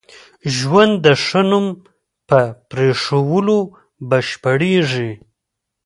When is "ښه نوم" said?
1.23-1.65